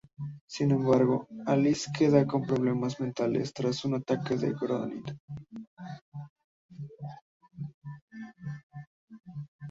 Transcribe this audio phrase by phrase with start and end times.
[0.47, 5.17] Sin embargo Alice queda con problemas mentales tras un ataque de un gorila.